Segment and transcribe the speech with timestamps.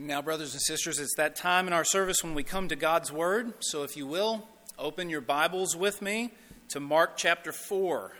[0.00, 2.74] And now, brothers and sisters, it's that time in our service when we come to
[2.74, 3.52] God's Word.
[3.60, 6.30] So, if you will, open your Bibles with me
[6.70, 8.12] to Mark chapter 4.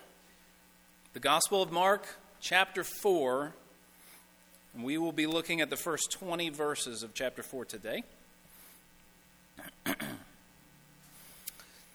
[1.15, 2.07] The Gospel of Mark,
[2.39, 3.55] chapter 4.
[4.75, 8.05] And we will be looking at the first 20 verses of chapter 4 today.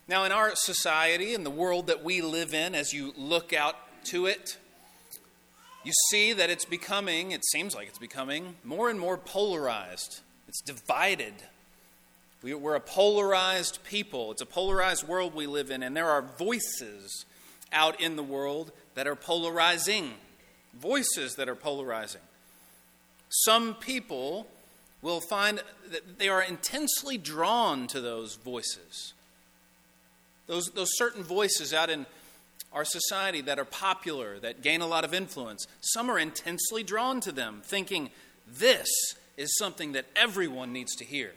[0.08, 3.76] now, in our society, in the world that we live in, as you look out
[4.06, 4.58] to it,
[5.86, 10.22] you see that it's becoming, it seems like it's becoming, more and more polarized.
[10.48, 11.34] It's divided.
[12.42, 14.32] We, are a polarized people.
[14.32, 17.26] It's a polarized world we live in, and there are voices
[17.71, 20.14] out in the world that are polarizing.
[20.79, 22.21] Voices that are polarizing.
[23.29, 24.48] Some people
[25.02, 29.14] will find that they are intensely drawn to those voices.
[30.48, 32.06] Those, those certain voices out in
[32.75, 35.66] our society that are popular, that gain a lot of influence.
[35.80, 38.11] Some are intensely drawn to them, thinking
[38.45, 38.89] this
[39.38, 41.31] is something that everyone needs to hear.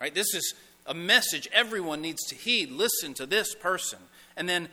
[0.00, 0.14] Right?
[0.14, 0.54] This is
[0.86, 2.70] a message everyone needs to heed.
[2.70, 3.98] Listen to this person.
[4.36, 4.68] And then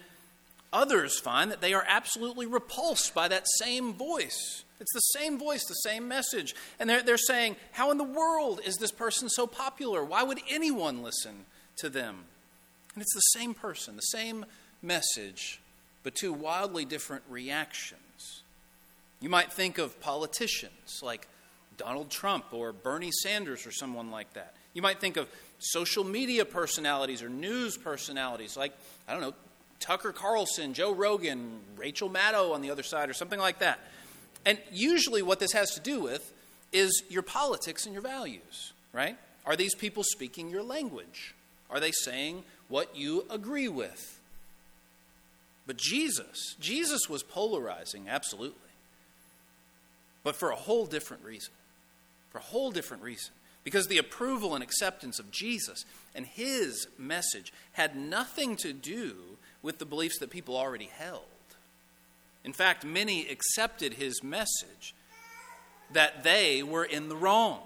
[0.73, 4.63] others find that they are absolutely repulsed by that same voice.
[4.81, 6.53] It's the same voice, the same message.
[6.79, 10.03] And they're, they're saying, How in the world is this person so popular?
[10.03, 11.45] Why would anyone listen
[11.77, 12.25] to them?
[12.93, 14.45] And it's the same person, the same
[14.81, 15.61] message,
[16.03, 18.43] but two wildly different reactions.
[19.21, 21.27] You might think of politicians like
[21.77, 24.53] Donald Trump or Bernie Sanders or someone like that.
[24.73, 28.73] You might think of social media personalities or news personalities like,
[29.07, 29.33] I don't know,
[29.79, 33.79] Tucker Carlson, Joe Rogan, Rachel Maddow on the other side, or something like that.
[34.45, 36.31] And usually, what this has to do with
[36.71, 39.17] is your politics and your values, right?
[39.45, 41.35] Are these people speaking your language?
[41.69, 44.19] Are they saying what you agree with?
[45.65, 48.59] But Jesus, Jesus was polarizing, absolutely.
[50.23, 51.53] But for a whole different reason.
[52.31, 53.33] For a whole different reason.
[53.63, 59.15] Because the approval and acceptance of Jesus and his message had nothing to do
[59.61, 61.21] with the beliefs that people already held.
[62.43, 64.93] In fact, many accepted his message
[65.93, 67.61] that they were in the wrong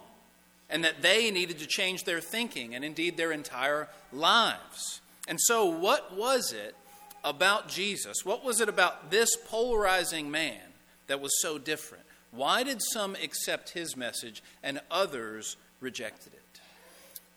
[0.69, 5.01] and that they needed to change their thinking and indeed their entire lives.
[5.27, 6.75] And so, what was it
[7.23, 8.23] about Jesus?
[8.23, 10.61] What was it about this polarizing man
[11.07, 12.03] that was so different?
[12.31, 16.61] Why did some accept his message and others rejected it?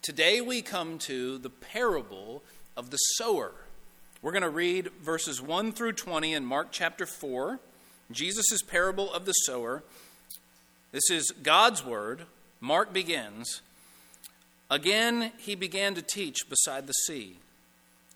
[0.03, 2.43] Today we come to the parable
[2.77, 3.53] of the sower.
[4.23, 7.59] We're going to read verses 1 through 20 in Mark chapter 4,
[8.11, 9.83] Jesus' parable of the sower.
[10.93, 12.23] This is God's word.
[12.61, 13.63] Mark begins
[14.71, 17.39] Again, he began to teach beside the sea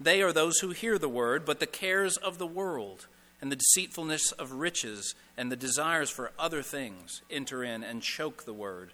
[0.00, 3.06] they are those who hear the word, but the cares of the world
[3.42, 8.44] and the deceitfulness of riches and the desires for other things enter in and choke
[8.44, 8.92] the word,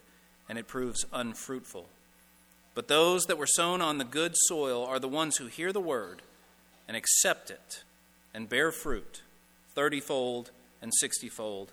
[0.49, 1.87] and it proves unfruitful.
[2.75, 5.79] But those that were sown on the good soil are the ones who hear the
[5.79, 6.21] word
[6.87, 7.83] and accept it
[8.33, 9.21] and bear fruit
[9.75, 10.49] thirtyfold
[10.81, 11.71] and sixtyfold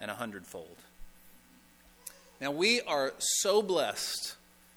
[0.00, 0.76] and a hundredfold.
[2.40, 4.36] Now, we are so blessed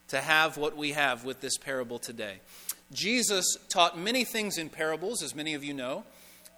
[0.10, 2.36] to have what we have with this parable today.
[2.92, 6.04] Jesus taught many things in parables, as many of you know.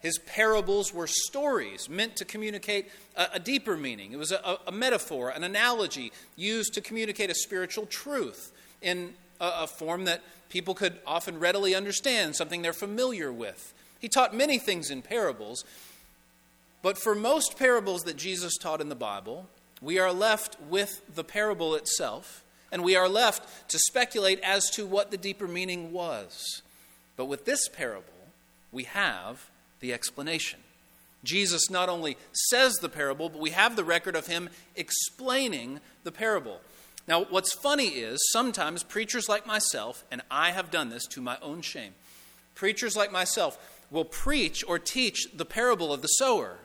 [0.01, 4.11] His parables were stories meant to communicate a, a deeper meaning.
[4.11, 8.51] It was a, a, metaphor, an analogy used to communicate a spiritual truth
[8.81, 13.73] in a, a form that people could often readily understand, something they're familiar with.
[13.99, 15.65] He taught many things in parables,
[16.83, 19.49] but for most parables that Jesus taught in the Bible,
[19.81, 24.85] we are left with the parable itself, and we are left to speculate as to
[24.85, 26.61] what the deeper meaning was.
[27.15, 28.03] But with this parable,
[28.71, 29.49] we have
[29.79, 30.59] the explanation.
[31.23, 32.17] Jesus not only
[32.49, 36.61] says the parable, but we have the record of him explaining the parable.
[37.07, 41.37] Now, what's funny is sometimes preachers like myself, and I have done this to my
[41.41, 41.93] own shame,
[42.53, 43.57] preachers like myself
[43.89, 46.57] will preach or teach the parable of the sower,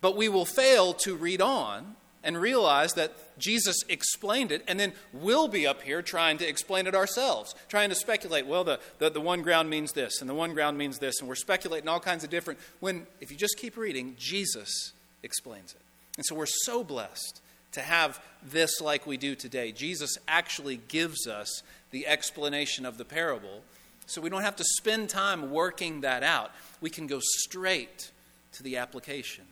[0.00, 4.92] but we will fail to read on and realize that Jesus explained it, and then
[5.12, 8.46] we'll be up here trying to explain it ourselves, trying to speculate.
[8.46, 11.28] Well, the, the, the, one ground means this, and the one ground means this, and
[11.28, 12.58] we're speculating all kinds of different.
[12.80, 14.92] When, if you just keep reading, Jesus
[15.22, 15.80] explains it.
[16.16, 17.40] And so we're so blessed
[17.72, 19.72] to have this like we do today.
[19.72, 23.62] Jesus actually gives us the explanation of the parable,
[24.06, 26.52] so we don't have to spend time working that out.
[26.80, 28.10] We can go straight
[28.52, 29.44] to the application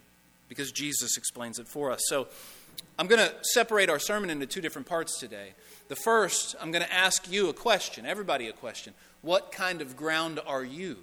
[0.48, 2.00] because Jesus explains it for us.
[2.08, 2.28] So
[2.98, 5.54] I'm going to separate our sermon into two different parts today.
[5.88, 8.94] The first, I'm going to ask you a question, everybody a question.
[9.22, 10.98] What kind of ground are you?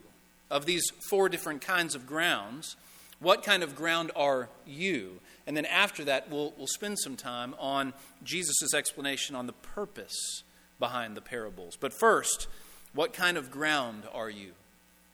[0.50, 2.76] Of these four different kinds of grounds,
[3.20, 5.20] what kind of ground are you?
[5.46, 7.94] And then after that, we'll, we'll spend some time on
[8.24, 10.44] Jesus' explanation on the purpose
[10.80, 11.76] behind the parables.
[11.80, 12.48] But first,
[12.94, 14.52] what kind of ground are you?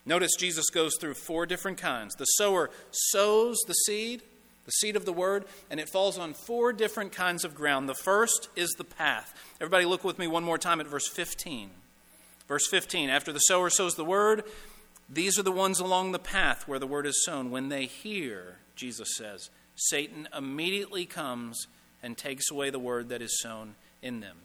[0.04, 2.14] Notice Jesus goes through four different kinds.
[2.14, 4.22] The sower sows the seed,
[4.66, 7.88] the seed of the word, and it falls on four different kinds of ground.
[7.88, 9.32] The first is the path.
[9.60, 11.70] Everybody, look with me one more time at verse 15.
[12.46, 14.44] Verse 15 After the sower sows the word,
[15.08, 17.50] these are the ones along the path where the word is sown.
[17.50, 21.66] When they hear, Jesus says, Satan immediately comes
[22.02, 24.36] and takes away the word that is sown in them.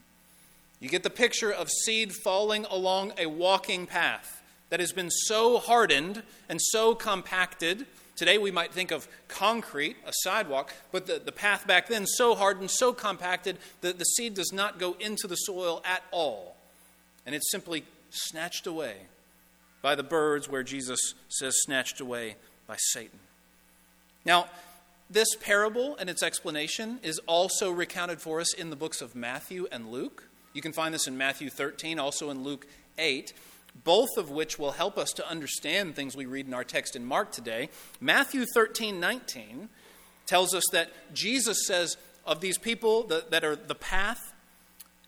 [0.80, 5.60] You get the picture of seed falling along a walking path that has been so
[5.60, 7.86] hardened and so compacted.
[8.22, 12.36] Today we might think of concrete, a sidewalk, but the, the path back then so
[12.36, 16.56] hardened, so compacted that the seed does not go into the soil at all.
[17.26, 18.94] And it's simply snatched away
[19.82, 22.36] by the birds, where Jesus says, snatched away
[22.68, 23.18] by Satan.
[24.24, 24.46] Now,
[25.10, 29.66] this parable and its explanation is also recounted for us in the books of Matthew
[29.72, 30.26] and Luke.
[30.54, 32.68] You can find this in Matthew 13, also in Luke
[33.00, 33.34] 8,
[33.84, 37.06] both of which will help us to understand things we read in our text in
[37.06, 37.70] Mark today.
[38.00, 39.70] Matthew 13, 19
[40.28, 44.34] tells us that Jesus says of these people that, that are the path,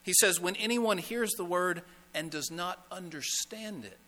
[0.01, 1.81] he says, when anyone hears the word
[2.13, 4.00] and does not understand it,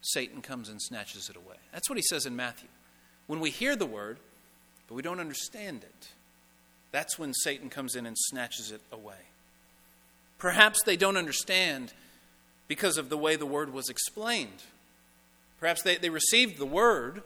[0.00, 1.56] Satan comes and snatches it away.
[1.72, 2.68] That's what he says in Matthew.
[3.26, 4.18] When we hear the word,
[4.88, 6.08] but we don't understand it.
[6.92, 9.16] That's when Satan comes in and snatches it away.
[10.38, 11.92] Perhaps they don't understand
[12.68, 14.64] because of the way the word was explained.
[15.60, 17.22] Perhaps they, they received the word,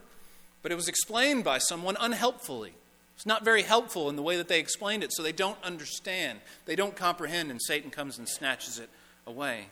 [0.62, 2.75] but it was explained by someone unhelpfully.
[3.17, 6.41] It's not very helpful in the way that they explained it, so they don't understand.
[6.65, 8.88] They don't comprehend, and Satan comes and snatches it
[9.26, 9.67] away.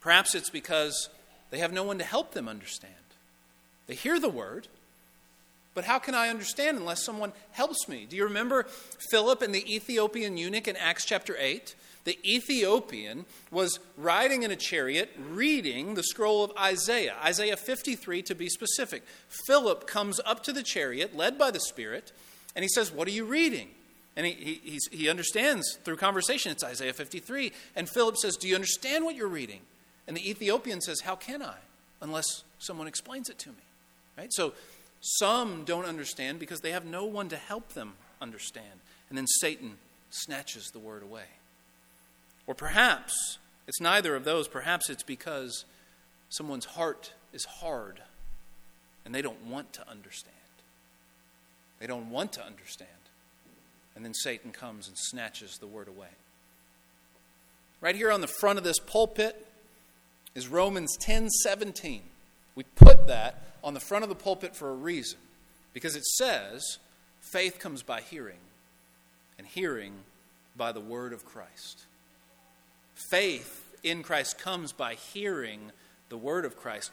[0.00, 1.08] Perhaps it's because
[1.50, 2.92] they have no one to help them understand.
[3.86, 4.68] They hear the word,
[5.74, 8.06] but how can I understand unless someone helps me?
[8.08, 8.64] Do you remember
[9.10, 11.74] Philip and the Ethiopian eunuch in Acts chapter 8?
[12.04, 18.34] The Ethiopian was riding in a chariot reading the scroll of Isaiah, Isaiah 53 to
[18.34, 19.04] be specific.
[19.46, 22.12] Philip comes up to the chariot, led by the Spirit,
[22.56, 23.68] and he says, What are you reading?
[24.16, 27.52] And he, he, he understands through conversation, it's Isaiah 53.
[27.76, 29.60] And Philip says, Do you understand what you're reading?
[30.06, 31.56] And the Ethiopian says, How can I?
[32.00, 33.54] Unless someone explains it to me.
[34.18, 34.32] Right?
[34.32, 34.52] So
[35.00, 38.66] some don't understand because they have no one to help them understand.
[39.08, 39.78] And then Satan
[40.10, 41.24] snatches the word away.
[42.52, 44.46] Or perhaps it's neither of those.
[44.46, 45.64] Perhaps it's because
[46.28, 48.02] someone's heart is hard
[49.06, 50.36] and they don't want to understand.
[51.80, 52.90] They don't want to understand.
[53.96, 56.10] And then Satan comes and snatches the word away.
[57.80, 59.46] Right here on the front of this pulpit
[60.34, 62.02] is Romans 10 17.
[62.54, 65.20] We put that on the front of the pulpit for a reason
[65.72, 66.76] because it says
[67.32, 68.40] faith comes by hearing,
[69.38, 69.94] and hearing
[70.54, 71.86] by the word of Christ.
[73.10, 75.72] Faith in Christ comes by hearing
[76.08, 76.90] the word of Christ.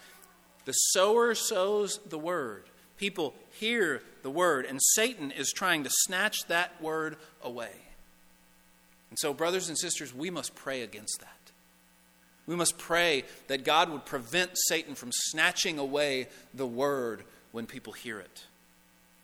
[0.66, 2.64] The sower sows the word.
[2.98, 7.72] People hear the word, and Satan is trying to snatch that word away.
[9.10, 11.40] And so, brothers and sisters, we must pray against that.
[12.46, 17.94] We must pray that God would prevent Satan from snatching away the word when people
[17.94, 18.46] hear it.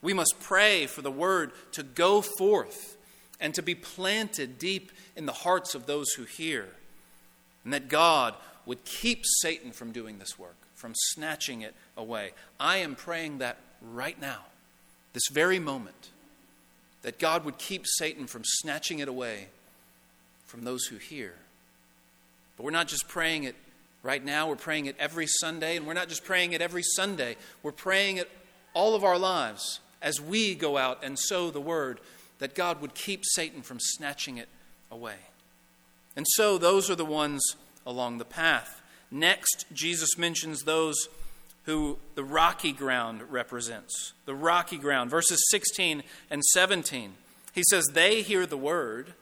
[0.01, 2.97] We must pray for the word to go forth
[3.39, 6.67] and to be planted deep in the hearts of those who hear,
[7.63, 12.31] and that God would keep Satan from doing this work, from snatching it away.
[12.59, 14.39] I am praying that right now,
[15.13, 16.09] this very moment,
[17.01, 19.47] that God would keep Satan from snatching it away
[20.45, 21.35] from those who hear.
[22.57, 23.55] But we're not just praying it
[24.01, 27.35] right now, we're praying it every Sunday, and we're not just praying it every Sunday,
[27.61, 28.29] we're praying it
[28.73, 31.99] all of our lives as we go out and sow the word
[32.39, 34.49] that God would keep Satan from snatching it
[34.91, 35.15] away.
[36.15, 37.41] And so those are the ones
[37.85, 38.81] along the path.
[39.11, 40.95] Next, Jesus mentions those
[41.63, 44.13] who the rocky ground represents.
[44.25, 47.13] The rocky ground, verses 16 and 17.
[47.53, 49.13] He says, They hear the word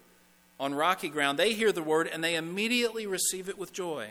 [0.60, 1.39] on rocky ground.
[1.39, 4.10] They hear the word and they immediately receive it with joy.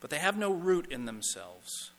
[0.00, 1.91] But they have no root in themselves.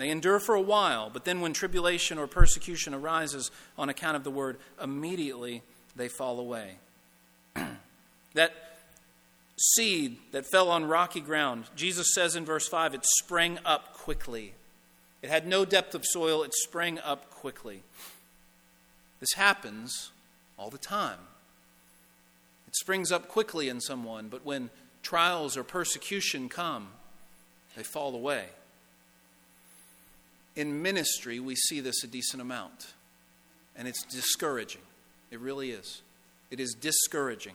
[0.00, 4.24] They endure for a while, but then when tribulation or persecution arises on account of
[4.24, 5.62] the word, immediately
[5.94, 6.76] they fall away.
[8.34, 8.54] that
[9.58, 14.54] seed that fell on rocky ground, Jesus says in verse 5, it sprang up quickly.
[15.20, 17.82] It had no depth of soil, it sprang up quickly.
[19.20, 20.12] This happens
[20.58, 21.18] all the time.
[22.66, 24.70] It springs up quickly in someone, but when
[25.02, 26.88] trials or persecution come,
[27.76, 28.46] they fall away.
[30.56, 32.94] In ministry, we see this a decent amount,
[33.76, 34.82] and it's discouraging.
[35.30, 36.02] It really is.
[36.50, 37.54] It is discouraging.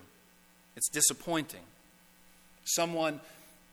[0.76, 1.62] It's disappointing.
[2.64, 3.20] Someone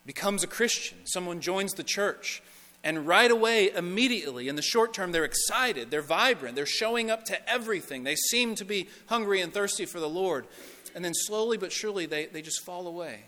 [0.04, 2.42] becomes a Christian, someone joins the church,
[2.84, 7.24] and right away, immediately, in the short term, they're excited, they're vibrant, they're showing up
[7.26, 8.02] to everything.
[8.02, 10.46] They seem to be hungry and thirsty for the Lord.
[10.94, 13.20] And then slowly but surely, they, they just fall away.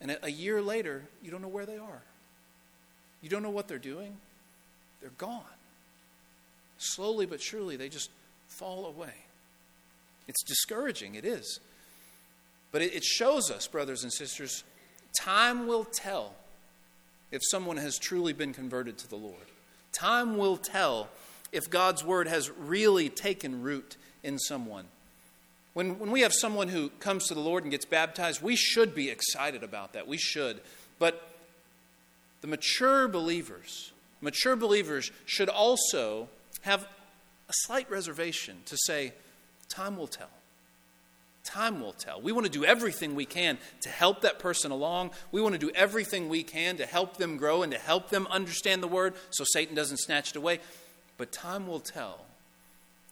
[0.00, 2.02] And a year later, you don't know where they are.
[3.22, 4.16] You don't know what they're doing.
[5.04, 5.42] They're gone.
[6.78, 8.08] Slowly but surely, they just
[8.48, 9.12] fall away.
[10.26, 11.60] It's discouraging, it is.
[12.72, 14.64] But it, it shows us, brothers and sisters,
[15.20, 16.32] time will tell
[17.30, 19.44] if someone has truly been converted to the Lord.
[19.92, 21.10] Time will tell
[21.52, 24.86] if God's word has really taken root in someone.
[25.74, 28.94] When, when we have someone who comes to the Lord and gets baptized, we should
[28.94, 30.08] be excited about that.
[30.08, 30.62] We should.
[30.98, 31.28] But
[32.40, 33.92] the mature believers,
[34.24, 36.28] mature believers should also
[36.62, 36.82] have
[37.48, 39.12] a slight reservation to say,
[39.68, 40.30] time will tell.
[41.44, 42.22] Time will tell.
[42.22, 45.10] We want to do everything we can to help that person along.
[45.30, 48.26] We want to do everything we can to help them grow and to help them
[48.30, 50.60] understand the word so Satan doesn't snatch it away.
[51.18, 52.24] But time will tell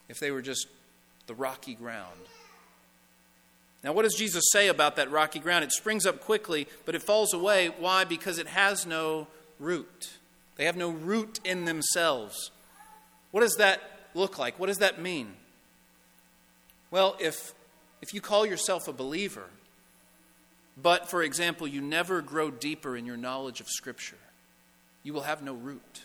[0.08, 0.66] if they were just
[1.26, 2.18] the rocky ground.
[3.84, 5.64] Now, what does Jesus say about that rocky ground?
[5.64, 7.68] It springs up quickly, but it falls away.
[7.78, 8.04] Why?
[8.04, 9.26] Because it has no
[9.58, 10.10] root.
[10.56, 12.50] They have no root in themselves.
[13.30, 13.80] What does that
[14.14, 14.58] look like?
[14.58, 15.34] What does that mean?
[16.90, 17.54] Well, if
[18.02, 19.46] if you call yourself a believer,
[20.76, 24.16] but, for example, you never grow deeper in your knowledge of Scripture,
[25.02, 26.02] you will have no root.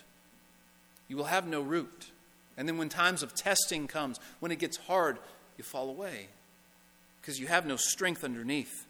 [1.08, 2.10] You will have no root.
[2.56, 5.18] And then when times of testing comes, when it gets hard,
[5.56, 6.28] you fall away
[7.20, 8.86] because you have no strength underneath.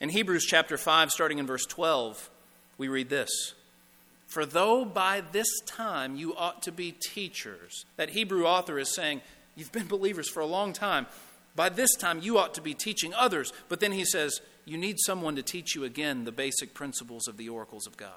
[0.00, 2.30] In Hebrews chapter 5, starting in verse 12,
[2.76, 3.54] we read this
[4.28, 9.22] For though by this time you ought to be teachers, that Hebrew author is saying,
[9.56, 11.06] You've been believers for a long time.
[11.56, 13.52] By this time, you ought to be teaching others.
[13.68, 17.36] But then he says, You need someone to teach you again the basic principles of
[17.36, 18.12] the oracles of God.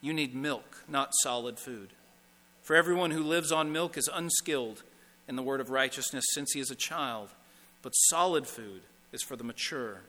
[0.00, 1.88] You need milk, not solid food.
[2.62, 4.84] For everyone who lives on milk is unskilled
[5.26, 7.30] in the word of righteousness since he is a child.
[7.82, 10.02] But solid food is for the mature,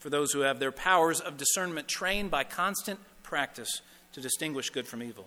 [0.00, 3.82] for those who have their powers of discernment trained by constant practice
[4.16, 5.26] to distinguish good from evil.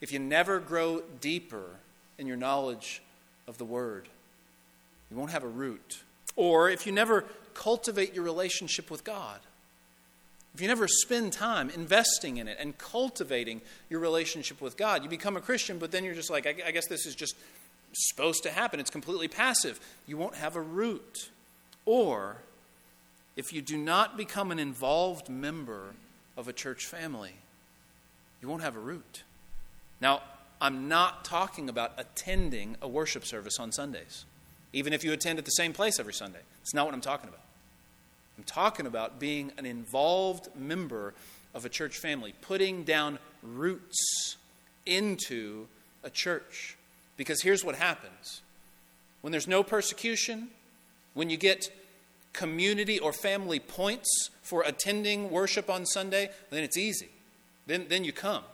[0.00, 1.76] If you never grow deeper
[2.16, 3.02] in your knowledge
[3.46, 4.08] of the word,
[5.10, 6.00] you won't have a root.
[6.36, 9.40] Or if you never cultivate your relationship with God,
[10.54, 15.10] if you never spend time investing in it and cultivating your relationship with God, you
[15.10, 17.36] become a Christian, but then you're just like, I, guess this is just
[17.92, 18.80] supposed to happen.
[18.80, 19.78] It's completely passive.
[20.06, 21.28] You won't have a root.
[21.84, 22.38] Or
[23.36, 25.90] if you do not become an involved member
[26.38, 27.34] of a church family,
[28.40, 29.22] you won't have a root.
[30.00, 30.22] Now,
[30.60, 34.24] I'm not talking about attending a worship service on Sundays
[34.76, 36.40] even if you attend at the same place every Sunday.
[36.60, 37.40] It's not what I'm talking about.
[38.36, 41.14] I'm talking about being an involved member
[41.54, 44.36] of a church family, putting down roots
[44.84, 45.66] into
[46.04, 46.76] a church.
[47.16, 48.42] Because here's what happens
[49.22, 50.48] when there's no persecution,
[51.14, 51.70] when you get
[52.34, 57.08] community or family points for attending worship on Sunday, then it's easy.
[57.66, 58.44] Then, then you come.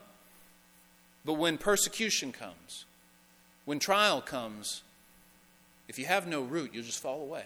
[1.25, 2.85] But when persecution comes,
[3.65, 4.83] when trial comes,
[5.89, 7.45] if you have no root, you'll just fall away.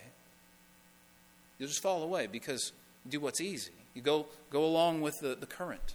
[1.58, 2.72] You'll just fall away because
[3.04, 3.72] you do what's easy.
[3.94, 5.94] You go, go along with the, the current.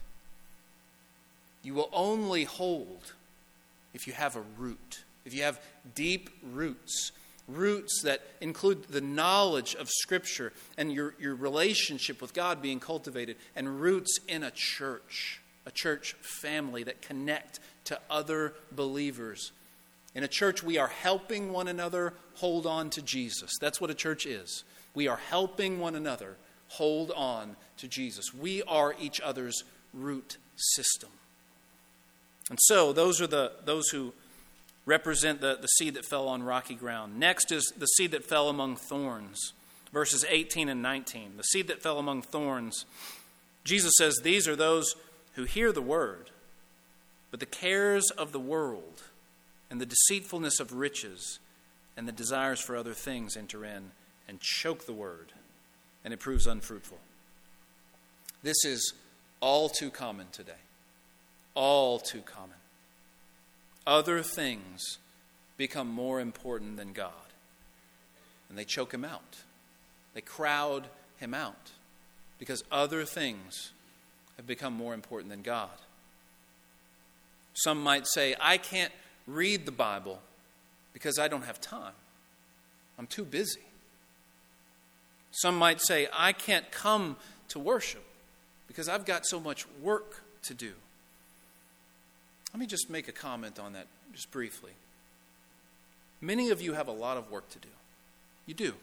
[1.64, 3.14] You will only hold
[3.94, 5.60] if you have a root, if you have
[5.94, 7.12] deep roots,
[7.48, 13.36] roots that include the knowledge of Scripture and your, your relationship with God being cultivated,
[13.56, 19.52] and roots in a church, a church family that connect to other believers.
[20.14, 23.52] In a church, we are helping one another hold on to Jesus.
[23.60, 24.64] That's what a church is.
[24.94, 26.36] We are helping one another
[26.68, 28.34] hold on to Jesus.
[28.34, 29.64] We are each other's
[29.94, 31.10] root system.
[32.50, 34.14] And so, those are the, those who
[34.86, 37.18] represent the, the seed that fell on rocky ground.
[37.18, 39.54] Next is the seed that fell among thorns,
[39.94, 41.38] verses 18 and 19.
[41.38, 42.86] The seed that fell among thorns.
[43.64, 44.96] Jesus says, These are those
[45.34, 46.30] who hear the word,
[47.30, 49.04] but the cares of the world
[49.70, 51.40] and the deceitfulness of riches
[51.96, 53.92] and the desires for other things enter in
[54.28, 55.34] and choke the word,
[56.04, 57.00] and it proves unfruitful.
[58.44, 58.94] This is
[59.40, 60.54] all too common today.
[61.54, 62.56] All too common.
[63.86, 65.00] Other things
[65.58, 67.12] become more important than God,
[68.50, 69.38] and they choke him out.
[70.14, 71.72] They crowd him out
[72.40, 73.72] because other things
[74.42, 75.70] have become more important than God.
[77.54, 78.92] Some might say, I can't
[79.28, 80.20] read the Bible
[80.94, 81.94] because I don't have time.
[82.98, 83.62] I'm too busy.
[85.30, 87.18] Some might say, I can't come
[87.50, 88.04] to worship
[88.68, 90.72] because I've got so much work to do.
[92.52, 94.72] Let me just make a comment on that just briefly.
[96.20, 97.70] Many of you have a lot of work to do.
[98.48, 98.74] You do.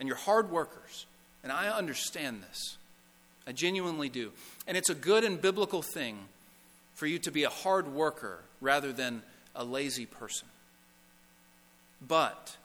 [0.00, 1.06] And you're hard workers.
[1.44, 2.78] And I understand this.
[3.46, 4.32] I genuinely do.
[4.66, 6.18] And it's a good and biblical thing
[6.94, 9.22] for you to be a hard worker rather than
[9.54, 10.48] a lazy person.
[12.06, 12.56] But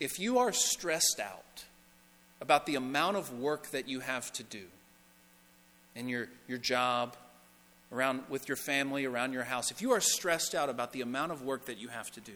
[0.00, 1.64] if you are stressed out
[2.40, 4.64] about the amount of work that you have to do
[5.94, 7.16] in your, your job,
[7.92, 11.32] around with your family, around your house, if you are stressed out about the amount
[11.32, 12.32] of work that you have to do,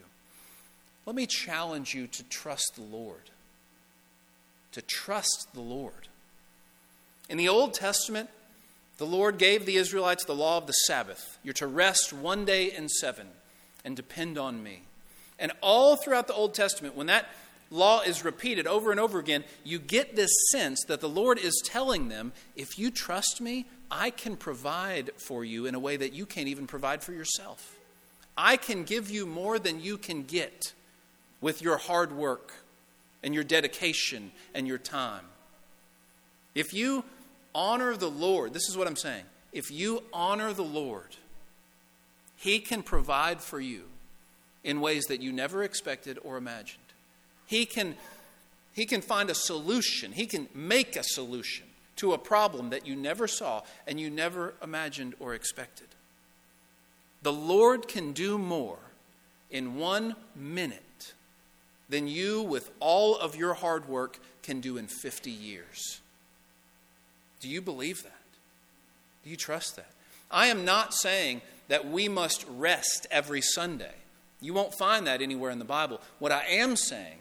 [1.07, 3.31] let me challenge you to trust the Lord.
[4.73, 6.09] To trust the Lord.
[7.29, 8.31] In the Old Testament,
[8.97, 11.39] the Lord gave the Israelites the law of the Sabbath.
[11.45, 13.29] You're to rest one day in seven
[13.85, 14.83] and depend on me.
[15.39, 17.29] And all throughout the Old Testament, when that
[17.71, 21.63] law is repeated over and over again, you get this sense that the Lord is
[21.65, 26.13] telling them if you trust me, I can provide for you in a way that
[26.13, 27.77] you can't even provide for yourself.
[28.37, 30.73] I can give you more than you can get
[31.41, 32.53] with your hard work
[33.23, 35.25] and your dedication and your time.
[36.55, 37.05] If you
[37.55, 39.25] honor the Lord, this is what I'm saying.
[39.53, 41.17] If you honor the Lord,
[42.37, 43.85] He can provide for you
[44.65, 46.83] in ways that you never expected or imagined.
[47.47, 47.97] He can,
[48.73, 52.95] he can find a solution, He can make a solution to a problem that you
[52.95, 55.89] never saw and you never imagined or expected.
[57.23, 58.79] The Lord can do more
[59.51, 61.15] in one minute
[61.89, 66.01] than you, with all of your hard work, can do in 50 years.
[67.41, 68.13] Do you believe that?
[69.25, 69.91] Do you trust that?
[70.31, 73.95] I am not saying that we must rest every Sunday.
[74.41, 76.01] You won't find that anywhere in the Bible.
[76.19, 77.19] What I am saying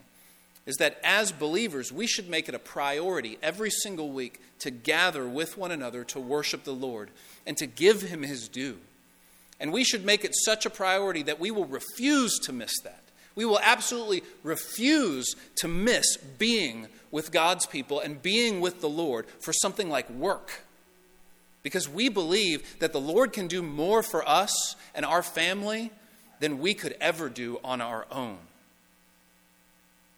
[0.66, 5.28] is that as believers, we should make it a priority every single week to gather
[5.28, 7.10] with one another to worship the Lord
[7.46, 8.78] and to give Him His due.
[9.60, 13.02] And we should make it such a priority that we will refuse to miss that.
[13.34, 19.26] We will absolutely refuse to miss being with God's people and being with the Lord
[19.40, 20.62] for something like work.
[21.64, 25.92] Because we believe that the Lord can do more for us and our family
[26.40, 28.38] than we could ever do on our own.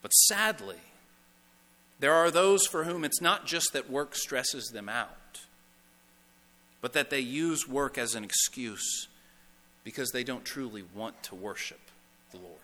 [0.01, 0.77] But sadly,
[1.99, 5.41] there are those for whom it's not just that work stresses them out,
[6.81, 9.07] but that they use work as an excuse
[9.83, 11.79] because they don't truly want to worship
[12.31, 12.55] the Lord.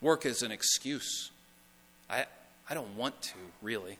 [0.00, 1.30] Work is an excuse.
[2.10, 2.26] I,
[2.68, 3.98] I don't want to, really.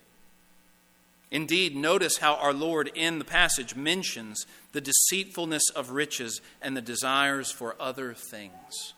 [1.30, 6.80] Indeed, notice how our Lord in the passage mentions the deceitfulness of riches and the
[6.80, 8.94] desires for other things.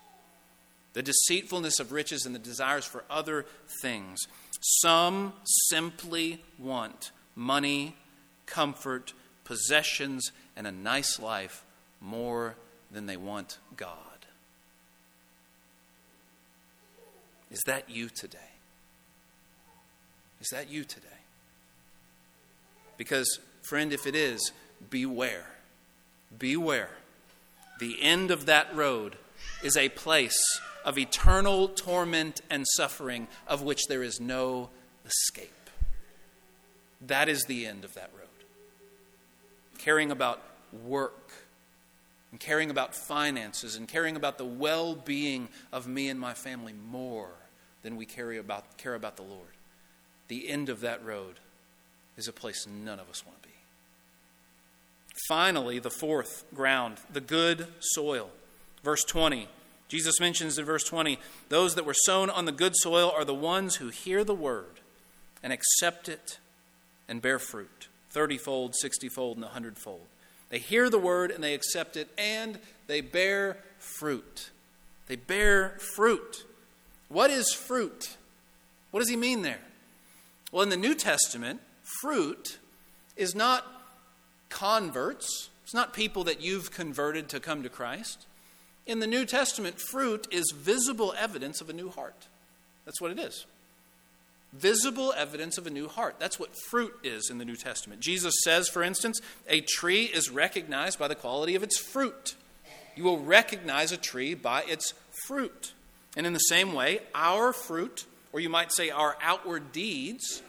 [0.92, 3.46] The deceitfulness of riches and the desires for other
[3.82, 4.18] things.
[4.60, 5.32] Some
[5.68, 7.96] simply want money,
[8.46, 9.12] comfort,
[9.44, 11.64] possessions, and a nice life
[12.00, 12.56] more
[12.90, 13.96] than they want God.
[17.50, 18.38] Is that you today?
[20.40, 21.06] Is that you today?
[22.96, 24.52] Because, friend, if it is,
[24.90, 25.46] beware.
[26.36, 26.90] Beware.
[27.80, 29.16] The end of that road
[29.62, 30.38] is a place
[30.84, 34.70] of eternal torment and suffering of which there is no
[35.04, 35.52] escape.
[37.00, 38.26] That is the end of that road.
[39.78, 40.42] Caring about
[40.82, 41.32] work
[42.30, 46.74] and caring about finances and caring about the well being of me and my family
[46.90, 47.30] more
[47.82, 49.57] than we care about, care about the Lord.
[50.28, 51.36] The end of that road
[52.16, 53.54] is a place none of us want to be.
[55.28, 58.30] Finally, the fourth ground, the good soil.
[58.82, 59.48] Verse 20.
[59.88, 63.34] Jesus mentions in verse 20 those that were sown on the good soil are the
[63.34, 64.80] ones who hear the word
[65.42, 66.38] and accept it
[67.08, 70.06] and bear fruit 30 fold, 60 fold, and 100 fold.
[70.50, 74.50] They hear the word and they accept it and they bear fruit.
[75.06, 76.44] They bear fruit.
[77.08, 78.16] What is fruit?
[78.90, 79.60] What does he mean there?
[80.50, 81.60] Well, in the New Testament,
[82.00, 82.58] fruit
[83.16, 83.66] is not
[84.48, 88.26] converts, it's not people that you've converted to come to Christ.
[88.86, 92.26] In the New Testament, fruit is visible evidence of a new heart.
[92.86, 93.44] That's what it is.
[94.54, 96.16] Visible evidence of a new heart.
[96.18, 98.00] That's what fruit is in the New Testament.
[98.00, 102.34] Jesus says, for instance, a tree is recognized by the quality of its fruit.
[102.96, 104.94] You will recognize a tree by its
[105.26, 105.74] fruit.
[106.16, 110.42] And in the same way, our fruit, or you might say our outward deeds,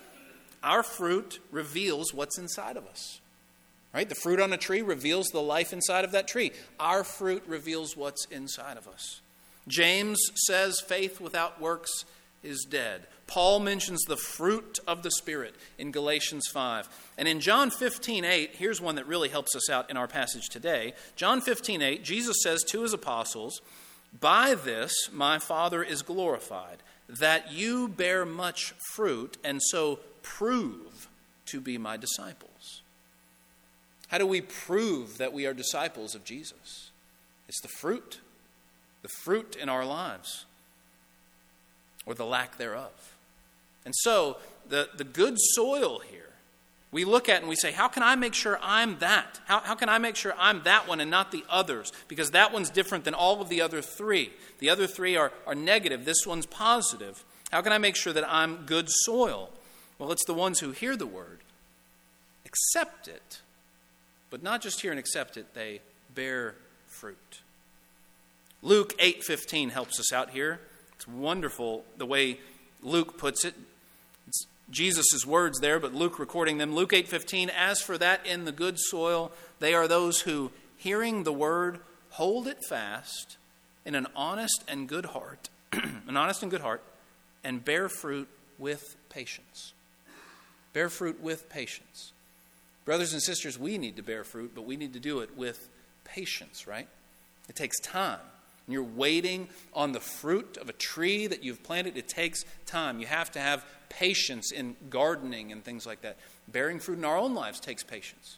[0.63, 3.21] our fruit reveals what's inside of us.
[3.93, 4.07] Right?
[4.07, 6.51] The fruit on a tree reveals the life inside of that tree.
[6.79, 9.21] Our fruit reveals what's inside of us.
[9.67, 12.05] James says faith without works
[12.43, 13.07] is dead.
[13.27, 16.87] Paul mentions the fruit of the Spirit in Galatians 5.
[17.17, 20.49] And in John 15, 8, here's one that really helps us out in our passage
[20.49, 20.93] today.
[21.15, 23.61] John 15, 8, Jesus says to his apostles,
[24.19, 26.77] By this my Father is glorified,
[27.17, 31.07] that you bear much fruit, and so prove
[31.47, 32.81] to be my disciples.
[34.09, 36.91] How do we prove that we are disciples of Jesus?
[37.47, 38.19] It's the fruit,
[39.01, 40.45] the fruit in our lives,
[42.05, 43.15] or the lack thereof.
[43.85, 46.28] And so, the, the good soil here,
[46.91, 49.39] we look at and we say, How can I make sure I'm that?
[49.45, 51.91] How, how can I make sure I'm that one and not the others?
[52.07, 54.31] Because that one's different than all of the other three.
[54.59, 57.23] The other three are, are negative, this one's positive.
[57.51, 59.49] How can I make sure that I'm good soil?
[59.97, 61.39] Well, it's the ones who hear the word,
[62.45, 63.41] accept it,
[64.29, 65.81] but not just hear and accept it, they
[66.13, 66.55] bear
[66.87, 67.41] fruit.
[68.61, 70.59] Luke 8:15 helps us out here.
[70.95, 72.39] It's wonderful the way
[72.81, 73.55] Luke puts it.
[74.69, 76.75] Jesus' words there, but Luke recording them.
[76.75, 81.33] Luke 8:15, as for that in the good soil, they are those who hearing the
[81.33, 81.79] word
[82.11, 83.37] hold it fast
[83.85, 86.83] in an honest and good heart, an honest and good heart,
[87.43, 88.27] and bear fruit
[88.57, 89.73] with patience.
[90.73, 92.11] Bear fruit with patience.
[92.85, 95.69] Brothers and sisters, we need to bear fruit, but we need to do it with
[96.03, 96.87] patience, right?
[97.47, 98.19] It takes time.
[98.69, 102.99] When you're waiting on the fruit of a tree that you've planted, it takes time.
[102.99, 106.17] You have to have patience in gardening and things like that.
[106.47, 108.37] Bearing fruit in our own lives takes patience.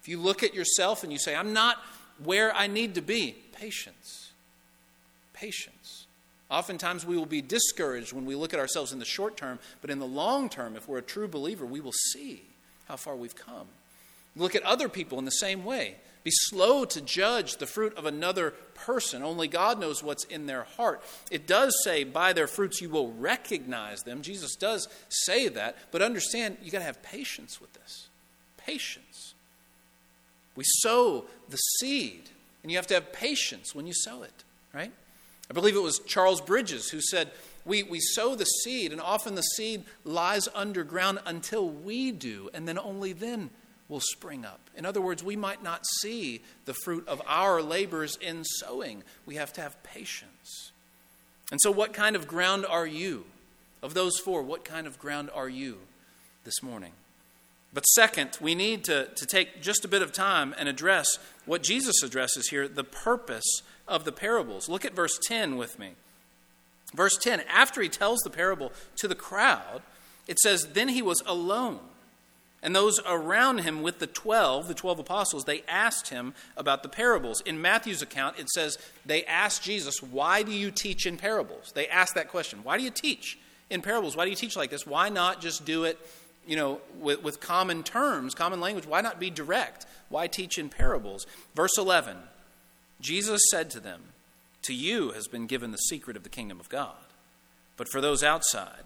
[0.00, 1.78] If you look at yourself and you say, I'm not
[2.22, 4.30] where I need to be, patience.
[5.32, 6.06] Patience.
[6.48, 9.90] Oftentimes we will be discouraged when we look at ourselves in the short term, but
[9.90, 12.44] in the long term, if we're a true believer, we will see
[12.86, 13.66] how far we've come.
[14.36, 15.96] Look at other people in the same way.
[16.26, 19.22] Be slow to judge the fruit of another person.
[19.22, 21.00] Only God knows what's in their heart.
[21.30, 24.22] It does say, by their fruits you will recognize them.
[24.22, 28.08] Jesus does say that, but understand you got to have patience with this.
[28.56, 29.34] Patience.
[30.56, 32.28] We sow the seed,
[32.64, 34.42] and you have to have patience when you sow it,
[34.74, 34.90] right?
[35.48, 37.30] I believe it was Charles Bridges who said,
[37.64, 42.66] we, we sow the seed, and often the seed lies underground until we do, and
[42.66, 43.50] then only then
[43.88, 44.60] will spring up.
[44.76, 49.02] In other words, we might not see the fruit of our labors in sowing.
[49.24, 50.72] We have to have patience.
[51.50, 53.24] And so, what kind of ground are you?
[53.82, 55.78] Of those four, what kind of ground are you
[56.44, 56.92] this morning?
[57.72, 61.62] But second, we need to, to take just a bit of time and address what
[61.62, 64.68] Jesus addresses here the purpose of the parables.
[64.68, 65.90] Look at verse 10 with me.
[66.94, 69.82] Verse 10 after he tells the parable to the crowd,
[70.26, 71.80] it says, Then he was alone.
[72.62, 76.88] And those around him with the 12, the 12 apostles, they asked him about the
[76.88, 77.40] parables.
[77.42, 81.72] In Matthew's account, it says they asked Jesus, Why do you teach in parables?
[81.74, 82.60] They asked that question.
[82.62, 83.38] Why do you teach
[83.70, 84.16] in parables?
[84.16, 84.86] Why do you teach like this?
[84.86, 85.98] Why not just do it,
[86.46, 88.86] you know, with, with common terms, common language?
[88.86, 89.86] Why not be direct?
[90.08, 91.26] Why teach in parables?
[91.54, 92.16] Verse 11
[93.00, 94.00] Jesus said to them,
[94.62, 96.96] To you has been given the secret of the kingdom of God.
[97.76, 98.84] But for those outside,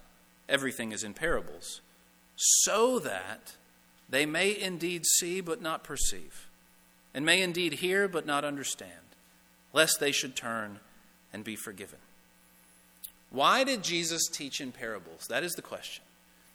[0.48, 1.80] everything is in parables,
[2.36, 3.54] so that
[4.10, 6.48] they may indeed see but not perceive,
[7.14, 8.92] and may indeed hear but not understand,
[9.72, 10.80] lest they should turn
[11.32, 11.98] and be forgiven.
[13.30, 15.26] Why did Jesus teach in parables?
[15.28, 16.02] That is the question.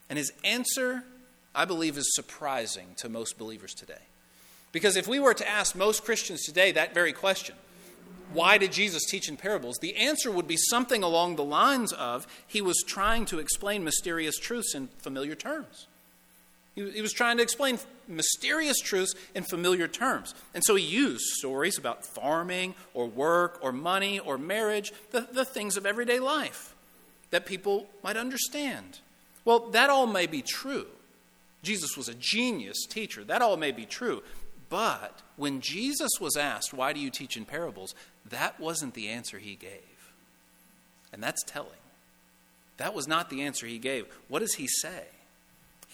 [0.09, 1.03] And his answer,
[1.55, 3.93] I believe, is surprising to most believers today.
[4.73, 7.55] Because if we were to ask most Christians today that very question,
[8.33, 9.77] why did Jesus teach in parables?
[9.79, 14.37] The answer would be something along the lines of he was trying to explain mysterious
[14.37, 15.87] truths in familiar terms.
[16.75, 20.35] He, was trying to explain mysterious truths in familiar terms.
[20.53, 25.45] And so he used stories about farming or work or money or marriage, the, the
[25.45, 26.75] things of everyday life
[27.31, 28.99] that people might understand.
[29.45, 30.87] Well, that all may be true.
[31.63, 33.23] Jesus was a genius teacher.
[33.23, 34.21] That all may be true.
[34.69, 37.95] But when Jesus was asked, Why do you teach in parables?
[38.29, 40.13] that wasn't the answer he gave.
[41.13, 41.69] And that's telling.
[42.77, 44.07] That was not the answer he gave.
[44.27, 45.03] What does he say?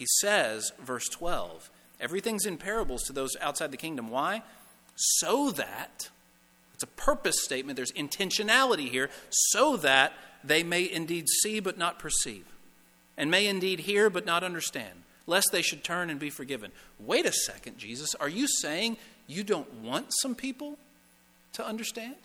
[0.02, 4.10] He says, verse 12, everything's in parables to those outside the kingdom.
[4.10, 4.42] Why?
[4.96, 6.10] So that,
[6.74, 12.00] it's a purpose statement, there's intentionality here, so that they may indeed see but not
[12.00, 12.46] perceive,
[13.16, 16.72] and may indeed hear but not understand lest they should turn and be forgiven.
[17.00, 18.16] Wait a second, Jesus.
[18.16, 20.80] Are you saying you don't want some people
[21.54, 22.16] to understand?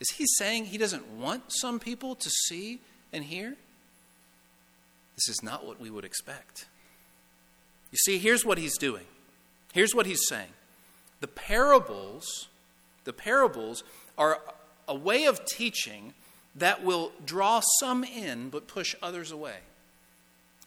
[0.00, 2.80] Is he saying he doesn't want some people to see
[3.12, 3.54] and hear?
[5.20, 6.64] This is not what we would expect.
[7.90, 9.04] You see, here's what he's doing.
[9.72, 10.50] Here's what he's saying.
[11.20, 12.48] The parables,
[13.04, 13.84] the parables
[14.16, 14.40] are
[14.88, 16.14] a way of teaching
[16.54, 19.58] that will draw some in but push others away.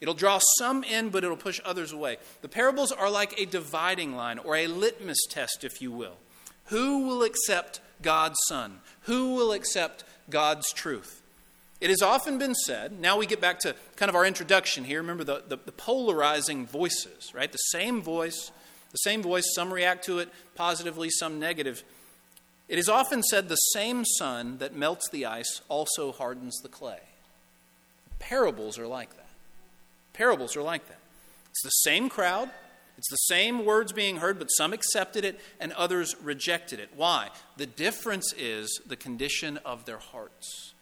[0.04, 2.18] It'll draw some in, but it'll push others away.
[2.42, 6.18] The parables are like a dividing line or a litmus test, if you will.
[6.66, 8.82] Who will accept God's Son?
[9.04, 11.22] Who will accept God's truth?
[11.84, 15.02] It has often been said, now we get back to kind of our introduction here.
[15.02, 17.52] Remember the, the, the polarizing voices, right?
[17.52, 18.54] The same voice,
[18.92, 21.84] the same voice, some react to it positively, some negative.
[22.70, 27.02] It is often said the same sun that melts the ice also hardens the clay.
[28.18, 29.28] Parables are like that.
[30.14, 31.00] Parables are like that.
[31.50, 32.50] It's the same crowd,
[32.98, 36.92] it's the same words being heard, but some accepted it and others rejected it.
[36.96, 37.28] Why?
[37.58, 40.73] The difference is the condition of their hearts.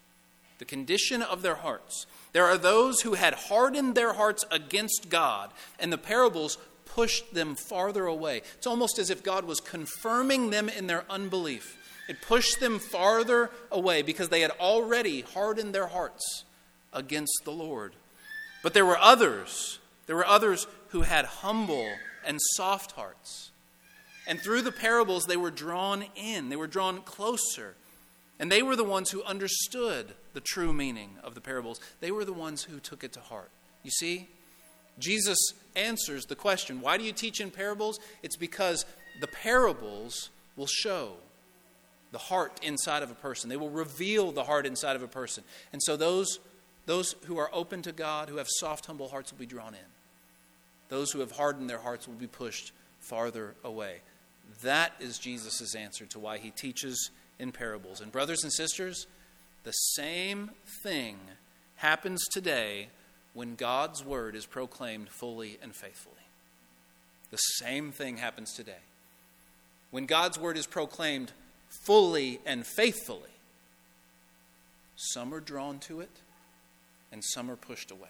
[0.62, 2.06] The condition of their hearts.
[2.34, 7.56] There are those who had hardened their hearts against God, and the parables pushed them
[7.56, 8.44] farther away.
[8.58, 11.80] It's almost as if God was confirming them in their unbelief.
[12.08, 16.44] It pushed them farther away because they had already hardened their hearts
[16.94, 17.96] against the Lord.
[18.62, 21.92] But there were others, there were others who had humble
[22.24, 23.50] and soft hearts.
[24.28, 27.74] And through the parables, they were drawn in, they were drawn closer.
[28.42, 31.80] And they were the ones who understood the true meaning of the parables.
[32.00, 33.52] They were the ones who took it to heart.
[33.84, 34.30] You see,
[34.98, 35.38] Jesus
[35.76, 38.00] answers the question why do you teach in parables?
[38.24, 38.86] It's because
[39.22, 41.14] the parables will show
[42.12, 45.44] the heart inside of a person, they will reveal the heart inside of a person.
[45.72, 46.40] And so those
[46.88, 49.90] those who are open to God, who have soft, humble hearts, will be drawn in.
[50.90, 54.02] Those who have hardened their hearts will be pushed farther away.
[54.64, 58.00] That is Jesus' answer to why he teaches in parables.
[58.00, 59.08] And, brothers and sisters,
[59.64, 60.52] the same
[60.84, 61.18] thing
[61.76, 62.88] happens today
[63.34, 66.16] when God's word is proclaimed fully and faithfully.
[67.32, 68.84] The same thing happens today.
[69.90, 71.32] When God's word is proclaimed
[71.86, 73.30] fully and faithfully,
[74.96, 76.12] some are drawn to it
[77.12, 78.10] and some are pushed away.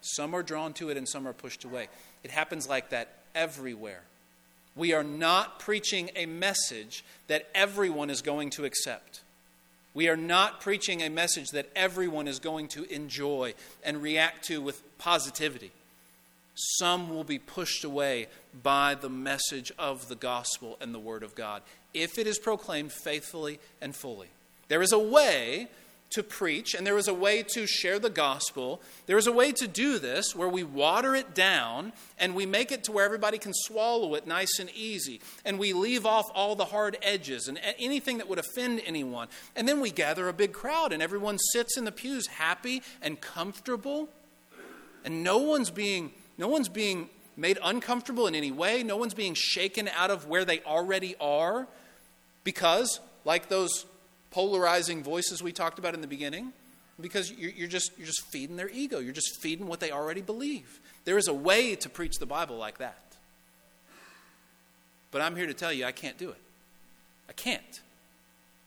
[0.00, 1.88] Some are drawn to it and some are pushed away.
[2.24, 4.02] It happens like that everywhere.
[4.74, 9.20] We are not preaching a message that everyone is going to accept.
[9.94, 13.54] We are not preaching a message that everyone is going to enjoy
[13.84, 15.72] and react to with positivity.
[16.54, 18.28] Some will be pushed away
[18.62, 21.62] by the message of the gospel and the word of God
[21.94, 24.28] if it is proclaimed faithfully and fully.
[24.68, 25.68] There is a way
[26.12, 28.80] to preach, and there is a way to share the gospel.
[29.06, 32.72] There is a way to do this where we water it down and we make
[32.72, 35.20] it to where everybody can swallow it nice and easy.
[35.44, 39.28] And we leave off all the hard edges and anything that would offend anyone.
[39.56, 43.20] And then we gather a big crowd, and everyone sits in the pews happy and
[43.20, 44.08] comfortable.
[45.04, 48.82] And no one's being, no one's being made uncomfortable in any way.
[48.82, 51.66] No one's being shaken out of where they already are.
[52.44, 53.86] Because, like those
[54.32, 56.52] polarizing voices we talked about in the beginning,
[57.00, 58.98] Because you're just, you're just feeding their ego.
[58.98, 60.80] You're just feeding what they already believe.
[61.04, 62.98] There is a way to preach the Bible like that.
[65.10, 66.40] But I'm here to tell you I can't do it.
[67.28, 67.80] I can't.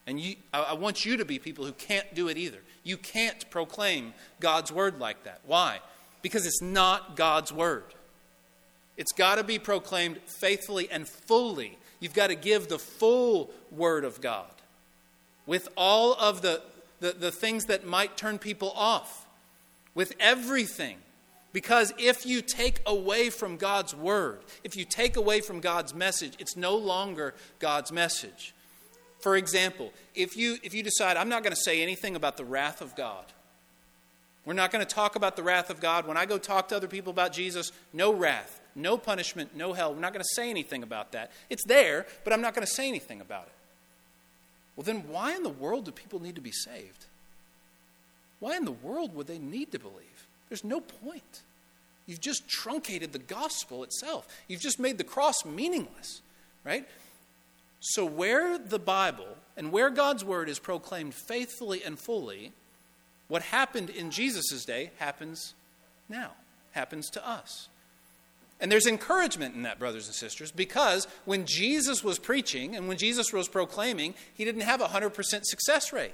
[0.08, 2.60] And you, I, I want you to be people who can't do it either.
[2.84, 5.41] You can't proclaim God's word like that.
[5.45, 5.80] Why?
[6.21, 7.86] Because it's not God's word.
[8.97, 11.78] It's got to be proclaimed faithfully and fully.
[11.99, 14.54] You've got to give the full word of God
[15.45, 16.62] with all of the,
[16.99, 19.25] the, the things that might turn people off,
[19.93, 20.97] with everything.
[21.53, 26.34] Because if you take away from God's word, if you take away from God's message,
[26.38, 28.53] it's no longer God's message.
[29.21, 32.43] For example, if you, if you decide, I'm not going to say anything about the
[32.43, 33.25] wrath of God,
[34.45, 36.05] we're not going to talk about the wrath of God.
[36.05, 39.93] When I go talk to other people about Jesus, no wrath, no punishment, no hell.
[39.93, 41.31] We're not going to say anything about that.
[41.49, 43.53] It's there, but I'm not going to say anything about it.
[44.75, 47.05] Well, then why in the world do people need to be saved?
[48.39, 50.27] Why in the world would they need to believe?
[50.49, 51.41] There's no point.
[52.05, 54.27] You've just truncated the gospel itself.
[54.47, 56.21] You've just made the cross meaningless,
[56.63, 56.88] right?
[57.79, 62.51] So, where the Bible and where God's word is proclaimed faithfully and fully,
[63.27, 65.53] what happened in Jesus' day happens
[66.09, 66.31] now,
[66.71, 67.69] happens to us.
[68.59, 72.97] And there's encouragement in that, brothers and sisters, because when Jesus was preaching and when
[72.97, 75.13] Jesus was proclaiming, he didn't have a 100%
[75.43, 76.13] success rate.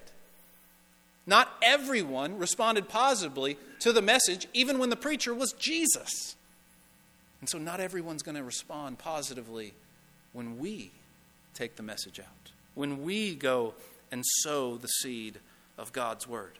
[1.27, 6.35] Not everyone responded positively to the message, even when the preacher was Jesus.
[7.39, 9.73] And so, not everyone's going to respond positively
[10.33, 10.91] when we
[11.53, 13.75] take the message out, when we go
[14.11, 15.39] and sow the seed
[15.77, 16.57] of God's word.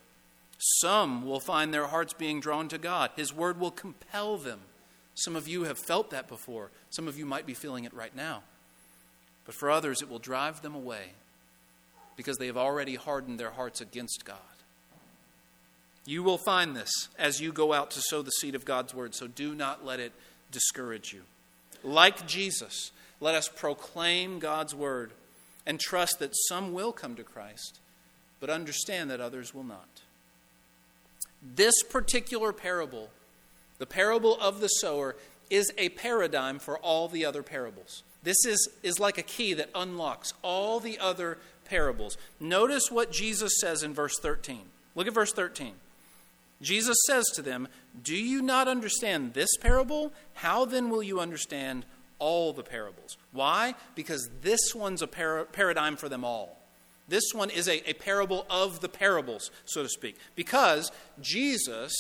[0.57, 4.61] Some will find their hearts being drawn to God, His word will compel them
[5.15, 6.69] some of you have felt that before.
[6.89, 8.43] Some of you might be feeling it right now.
[9.45, 11.11] But for others, it will drive them away
[12.15, 14.37] because they have already hardened their hearts against God.
[16.05, 19.13] You will find this as you go out to sow the seed of God's word,
[19.13, 20.13] so do not let it
[20.51, 21.21] discourage you.
[21.83, 25.11] Like Jesus, let us proclaim God's word
[25.65, 27.79] and trust that some will come to Christ,
[28.39, 30.01] but understand that others will not.
[31.41, 33.09] This particular parable
[33.81, 35.15] the parable of the sower
[35.49, 38.03] is a paradigm for all the other parables.
[38.21, 42.15] This is, is like a key that unlocks all the other parables.
[42.39, 44.59] Notice what Jesus says in verse 13.
[44.93, 45.73] Look at verse 13.
[46.61, 47.67] Jesus says to them,
[48.03, 50.13] Do you not understand this parable?
[50.35, 51.83] How then will you understand
[52.19, 53.17] all the parables?
[53.31, 53.73] Why?
[53.95, 56.59] Because this one's a para- paradigm for them all.
[57.07, 60.17] This one is a, a parable of the parables, so to speak.
[60.35, 61.91] Because Jesus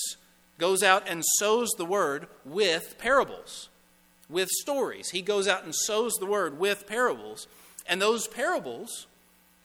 [0.61, 3.67] goes out and sows the word with parables,
[4.29, 5.09] with stories.
[5.09, 7.47] He goes out and sows the word with parables.
[7.87, 9.07] And those parables,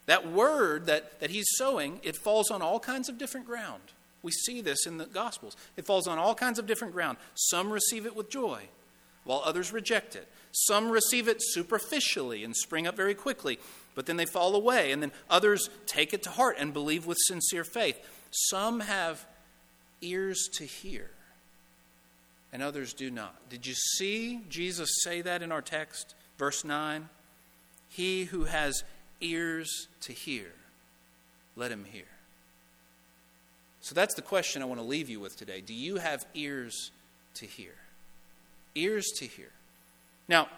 [0.07, 3.83] that word that, that he's sowing, it falls on all kinds of different ground.
[4.23, 5.55] We see this in the Gospels.
[5.77, 7.19] It falls on all kinds of different ground.
[7.35, 8.63] Some receive it with joy,
[9.23, 10.27] while others reject it.
[10.51, 13.59] Some receive it superficially and spring up very quickly,
[13.93, 14.91] but then they fall away.
[14.91, 17.99] And then others take it to heart and believe with sincere faith.
[18.31, 19.27] Some have
[20.01, 21.09] ears to hear,
[22.53, 23.49] and others do not.
[23.49, 26.15] Did you see Jesus say that in our text?
[26.37, 27.09] Verse 9
[27.89, 28.83] He who has
[29.21, 30.51] ears to hear,
[31.55, 32.05] let him hear.
[33.81, 35.61] So that's the question I want to leave you with today.
[35.61, 36.91] Do you have ears
[37.35, 37.73] to hear?
[38.75, 39.49] Ears to hear.
[40.27, 40.49] Now,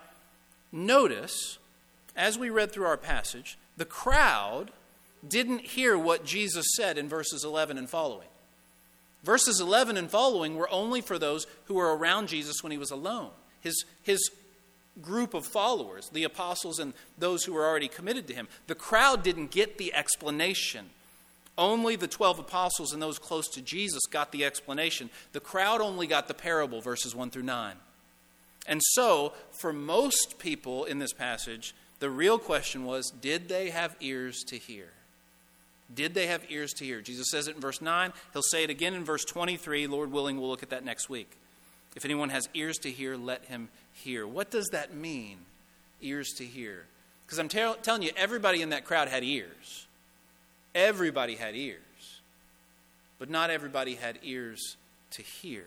[0.71, 1.59] notice,
[2.15, 4.71] as we read through our passage, the crowd
[5.27, 8.27] didn't hear what Jesus said in verses 11 and following.
[9.23, 12.91] Verses 11 and following were only for those who were around Jesus when he was
[12.91, 13.31] alone.
[13.61, 14.29] His, his
[15.01, 18.47] group of followers, the apostles and those who were already committed to him.
[18.67, 20.89] The crowd didn't get the explanation.
[21.57, 25.09] Only the 12 apostles and those close to Jesus got the explanation.
[25.33, 27.75] The crowd only got the parable, verses 1 through 9.
[28.65, 33.95] And so, for most people in this passage, the real question was did they have
[33.99, 34.89] ears to hear?
[35.93, 37.01] Did they have ears to hear?
[37.01, 38.13] Jesus says it in verse 9.
[38.33, 39.87] He'll say it again in verse 23.
[39.87, 41.31] Lord willing, we'll look at that next week.
[41.95, 44.27] If anyone has ears to hear, let him hear.
[44.27, 45.37] What does that mean,
[46.01, 46.85] ears to hear?
[47.25, 49.87] Because I'm ter- telling you, everybody in that crowd had ears.
[50.75, 51.79] Everybody had ears.
[53.17, 54.77] But not everybody had ears
[55.11, 55.65] to hear.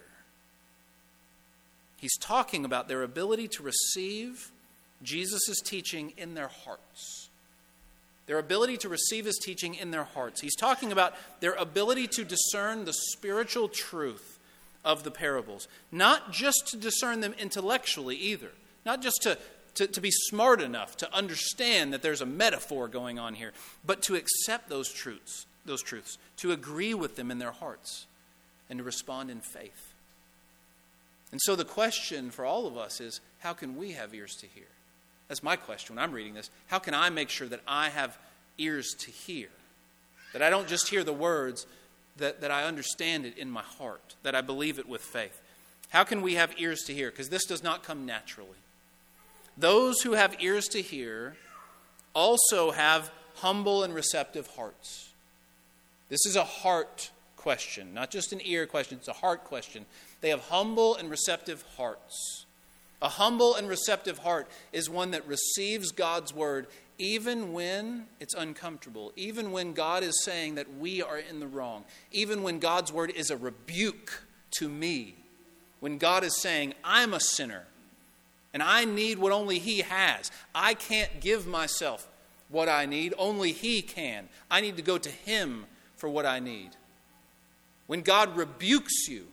[1.98, 4.50] He's talking about their ability to receive
[5.02, 7.21] Jesus' teaching in their hearts
[8.32, 10.40] their ability to receive his teaching in their hearts.
[10.40, 14.38] He's talking about their ability to discern the spiritual truth
[14.82, 18.48] of the parables, not just to discern them intellectually either,
[18.86, 19.36] not just to,
[19.74, 23.52] to, to, be smart enough to understand that there's a metaphor going on here,
[23.84, 28.06] but to accept those truths those truths, to agree with them in their hearts,
[28.70, 29.92] and to respond in faith.
[31.32, 34.46] And so the question for all of us is how can we have ears to
[34.46, 34.71] hear?
[35.32, 36.50] That's my question when I'm reading this.
[36.66, 38.18] How can I make sure that I have
[38.58, 39.48] ears to hear?
[40.34, 41.66] That I don't just hear the words,
[42.18, 45.40] that, that I understand it in my heart, that I believe it with faith.
[45.88, 47.10] How can we have ears to hear?
[47.10, 48.58] Because this does not come naturally.
[49.56, 51.38] Those who have ears to hear
[52.12, 55.12] also have humble and receptive hearts.
[56.10, 59.86] This is a heart question, not just an ear question, it's a heart question.
[60.20, 62.44] They have humble and receptive hearts.
[63.02, 69.12] A humble and receptive heart is one that receives God's word even when it's uncomfortable,
[69.16, 73.10] even when God is saying that we are in the wrong, even when God's word
[73.10, 74.22] is a rebuke
[74.58, 75.16] to me,
[75.80, 77.64] when God is saying, I'm a sinner
[78.54, 80.30] and I need what only He has.
[80.54, 82.06] I can't give myself
[82.50, 84.28] what I need, only He can.
[84.48, 85.64] I need to go to Him
[85.96, 86.70] for what I need.
[87.88, 89.26] When God rebukes you,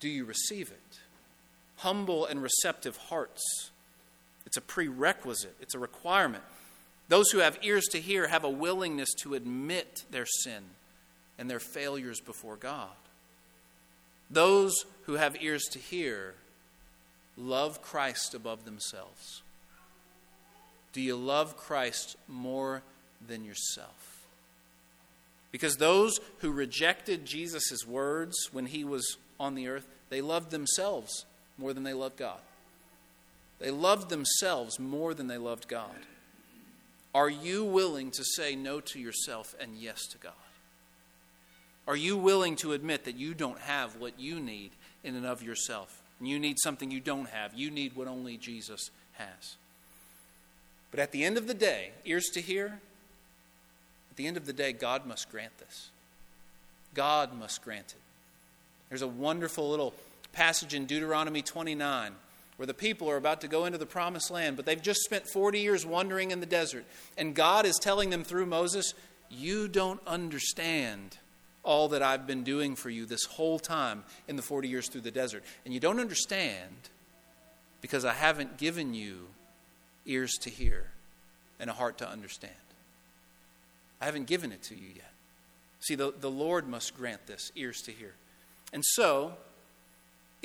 [0.00, 0.85] do you receive it?
[1.86, 3.70] Humble and receptive hearts.
[4.44, 6.42] It's a prerequisite, it's a requirement.
[7.08, 10.64] Those who have ears to hear have a willingness to admit their sin
[11.38, 12.88] and their failures before God.
[14.28, 16.34] Those who have ears to hear
[17.36, 19.42] love Christ above themselves.
[20.92, 22.82] Do you love Christ more
[23.24, 24.26] than yourself?
[25.52, 31.26] Because those who rejected Jesus' words when he was on the earth, they loved themselves
[31.58, 32.40] more than they loved God.
[33.58, 35.96] They loved themselves more than they loved God.
[37.14, 40.32] Are you willing to say no to yourself and yes to God?
[41.88, 45.42] Are you willing to admit that you don't have what you need in and of
[45.42, 46.02] yourself?
[46.20, 47.54] You need something you don't have.
[47.54, 49.56] You need what only Jesus has.
[50.90, 52.80] But at the end of the day, ears to hear,
[54.10, 55.90] at the end of the day, God must grant this.
[56.94, 58.00] God must grant it.
[58.88, 59.94] There's a wonderful little
[60.36, 62.12] passage in Deuteronomy 29
[62.56, 65.28] where the people are about to go into the promised land, but they've just spent
[65.28, 66.84] 40 years wandering in the desert.
[67.18, 68.94] And God is telling them through Moses,
[69.28, 71.18] You don't understand
[71.62, 75.02] all that I've been doing for you this whole time in the 40 years through
[75.02, 75.42] the desert.
[75.64, 76.74] And you don't understand
[77.80, 79.26] because I haven't given you
[80.06, 80.86] ears to hear
[81.58, 82.54] and a heart to understand.
[84.00, 85.12] I haven't given it to you yet.
[85.80, 88.14] See, the, the Lord must grant this ears to hear.
[88.72, 89.34] And so,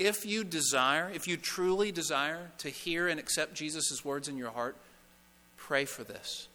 [0.01, 4.49] if you desire, if you truly desire to hear and accept Jesus' words in your
[4.49, 4.75] heart,
[5.57, 6.47] pray for this.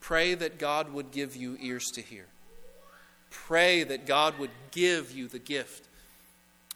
[0.00, 2.26] Pray that God would give you ears to hear.
[3.30, 5.88] Pray that God would give you the gift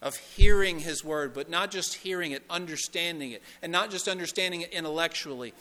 [0.00, 4.62] of hearing His word, but not just hearing it, understanding it, and not just understanding
[4.62, 5.52] it intellectually,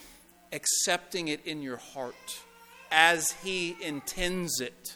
[0.54, 2.40] accepting it in your heart
[2.92, 4.96] as He intends it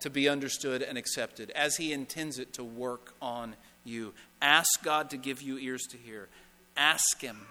[0.00, 4.14] to be understood and accepted, as He intends it to work on you.
[4.40, 6.28] Ask God to give you ears to hear.
[6.76, 7.46] Ask Him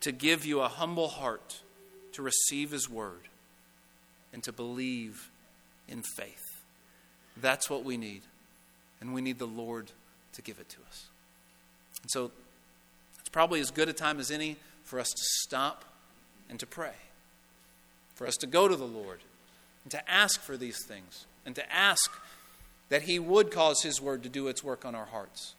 [0.00, 1.60] to give you a humble heart
[2.12, 3.28] to receive His word
[4.32, 5.30] and to believe
[5.88, 6.62] in faith.
[7.36, 8.22] That's what we need.
[9.00, 9.90] And we need the Lord
[10.32, 11.06] to give it to us.
[12.02, 12.30] And so
[13.18, 15.84] it's probably as good a time as any for us to stop
[16.48, 16.94] and to pray,
[18.14, 19.20] for us to go to the Lord
[19.82, 22.10] and to ask for these things, and to ask
[22.88, 25.54] that He would cause His word to do its work on our hearts.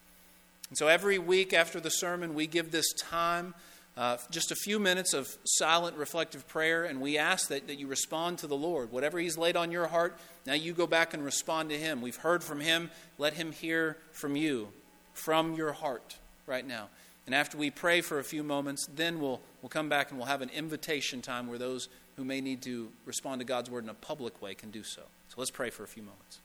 [0.70, 3.54] And so every week after the sermon, we give this time,
[3.96, 7.88] uh, just a few minutes of silent, reflective prayer, and we ask that, that you
[7.88, 8.92] respond to the Lord.
[8.92, 12.02] Whatever He's laid on your heart, now you go back and respond to Him.
[12.02, 12.92] We've heard from Him.
[13.18, 14.70] Let Him hear from you,
[15.14, 16.90] from your heart right now.
[17.26, 20.30] And after we pray for a few moments, then we'll, we'll come back and we'll
[20.30, 23.90] have an invitation time where those who may need to respond to God's word in
[23.90, 25.02] a public way can do so.
[25.28, 26.40] So let's pray for a few moments.